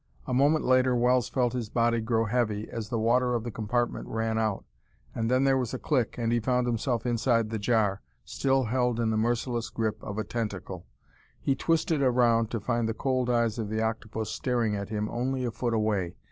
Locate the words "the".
2.89-2.97, 3.43-3.51, 7.51-7.59, 9.11-9.15, 12.89-12.95, 13.69-13.83